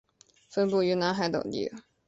[0.49, 1.69] 分布于海南等地。